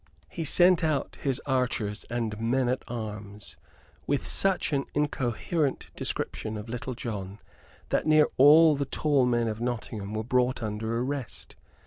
He 0.29 0.45
sent 0.45 0.83
out 0.83 1.17
his 1.21 1.39
archers 1.45 2.05
and 2.09 2.39
men 2.41 2.67
at 2.69 2.81
arms, 2.87 3.55
with 4.07 4.25
such 4.25 4.73
an 4.73 4.85
incoherent 4.95 5.89
description 5.95 6.57
of 6.57 6.67
Little 6.67 6.95
John 6.95 7.37
that 7.89 8.07
near 8.07 8.25
all 8.37 8.75
the 8.75 8.85
tall 8.85 9.27
men 9.27 9.47
of 9.47 9.61
Nottingham 9.61 10.15
were 10.15 10.23
brought 10.23 10.63
under 10.63 10.97
arrest. 11.03 11.55